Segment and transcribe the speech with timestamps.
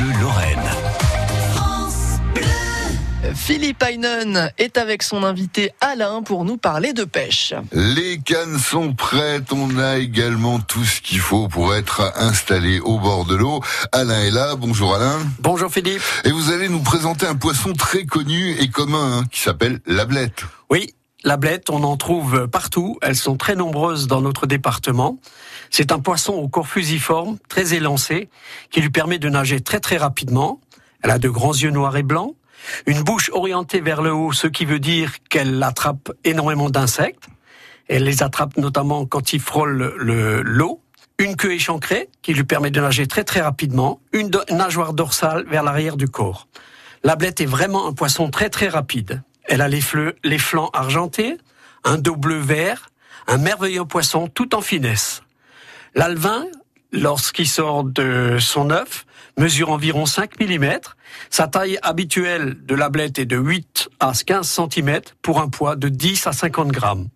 [0.00, 0.70] Bleu Lorraine.
[3.34, 7.52] Philippe Aynon est avec son invité Alain pour nous parler de pêche.
[7.72, 12.98] Les cannes sont prêtes, on a également tout ce qu'il faut pour être installé au
[12.98, 13.60] bord de l'eau.
[13.92, 15.18] Alain est là, bonjour Alain.
[15.40, 16.00] Bonjour Philippe.
[16.24, 20.06] Et vous allez nous présenter un poisson très connu et commun hein, qui s'appelle la
[20.06, 20.44] blette.
[20.70, 22.98] Oui, la blette, on en trouve partout.
[23.02, 25.18] Elles sont très nombreuses dans notre département.
[25.70, 28.30] C'est un poisson au corps fusiforme, très élancé,
[28.70, 30.60] qui lui permet de nager très très rapidement.
[31.02, 32.34] Elle a de grands yeux noirs et blancs,
[32.86, 37.28] une bouche orientée vers le haut, ce qui veut dire qu'elle attrape énormément d'insectes.
[37.88, 39.94] Elle les attrape notamment quand il frôle
[40.42, 40.80] l'eau.
[41.18, 44.00] Une queue échancrée qui lui permet de nager très très rapidement.
[44.12, 46.48] Une nageoire dorsale vers l'arrière du corps.
[47.02, 49.22] La blette est vraiment un poisson très très rapide.
[49.50, 49.80] Elle a les,
[50.38, 51.36] flancs argentés,
[51.82, 52.88] un dos bleu vert,
[53.26, 55.24] un merveilleux poisson tout en finesse.
[55.96, 56.44] L'alvin,
[56.92, 60.78] lorsqu'il sort de son œuf, mesure environ 5 mm.
[61.30, 65.74] Sa taille habituelle de la blette est de 8 à 15 cm pour un poids
[65.74, 67.08] de 10 à 50 grammes.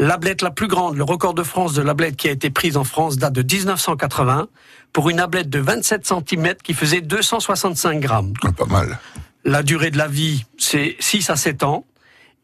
[0.00, 2.50] La blette la plus grande, le record de France de la blette qui a été
[2.50, 4.48] prise en France date de 1980
[4.92, 8.32] pour une ablette de 27 cm qui faisait 265 grammes.
[8.56, 8.98] Pas mal.
[9.44, 11.84] La durée de la vie, c'est 6 à 7 ans.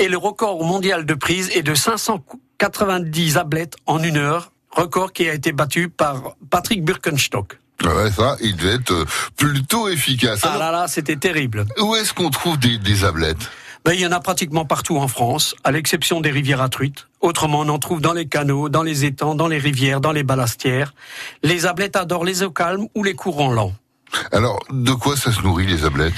[0.00, 5.28] Et le record mondial de prise est de 590 ablettes en une heure, record qui
[5.28, 7.58] a été battu par Patrick Birkenstock.
[7.84, 9.04] Ouais, ça, il devait être euh,
[9.36, 10.40] plutôt efficace.
[10.42, 11.64] ah là là, c'était terrible.
[11.80, 13.48] Où est-ce qu'on trouve des, des ablettes?
[13.84, 17.06] Ben, il y en a pratiquement partout en France, à l'exception des rivières à truites.
[17.20, 20.24] Autrement, on en trouve dans les canaux, dans les étangs, dans les rivières, dans les
[20.24, 20.92] balastières.
[21.44, 23.72] Les ablettes adorent les eaux calmes ou les courants lents.
[24.32, 26.14] Alors, de quoi ça se nourrit, les ablettes?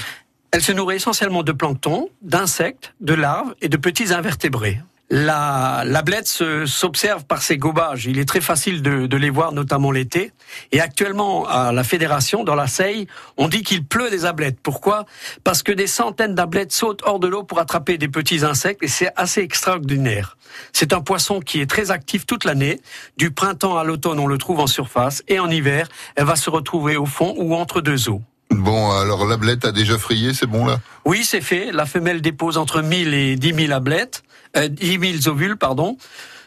[0.53, 4.81] Elles se nourrissent essentiellement de plancton, d'insectes, de larves et de petits invertébrés.
[5.09, 8.05] La, la blette s'observe par ses gobages.
[8.05, 10.31] Il est très facile de, de les voir, notamment l'été.
[10.71, 14.59] Et actuellement, à la fédération, dans la Seille, on dit qu'il pleut des ablettes.
[14.61, 15.05] Pourquoi?
[15.43, 18.87] Parce que des centaines d'ablettes sautent hors de l'eau pour attraper des petits insectes et
[18.87, 20.37] c'est assez extraordinaire.
[20.71, 22.79] C'est un poisson qui est très actif toute l'année.
[23.17, 26.49] Du printemps à l'automne, on le trouve en surface et en hiver, elle va se
[26.49, 28.21] retrouver au fond ou entre deux eaux.
[28.61, 30.79] Bon, alors l'ablette a déjà frayé, c'est bon là?
[31.03, 31.71] Oui, c'est fait.
[31.71, 34.21] La femelle dépose entre 1000 et 10 000 ablettes,
[34.55, 35.97] euh, 10 000 ovules, pardon,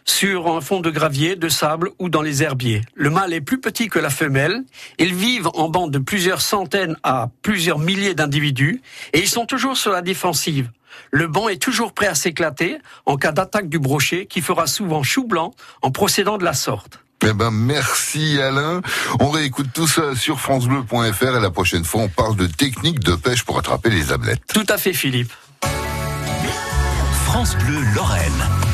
[0.04, 2.82] sur un fond de gravier, de sable ou dans les herbiers.
[2.94, 4.62] Le mâle est plus petit que la femelle.
[5.00, 8.80] Ils vivent en bande de plusieurs centaines à plusieurs milliers d'individus
[9.12, 10.70] et ils sont toujours sur la défensive.
[11.10, 15.03] Le banc est toujours prêt à s'éclater en cas d'attaque du brochet qui fera souvent
[15.03, 17.03] chou blanc en procédant de la sorte.
[17.22, 18.82] Eh ben, merci Alain.
[19.20, 23.14] On réécoute tout ça sur francebleu.fr et la prochaine fois, on parle de techniques de
[23.14, 24.42] pêche pour attraper les ablettes.
[24.52, 25.32] Tout à fait, Philippe.
[27.26, 28.73] France Bleu Lorraine.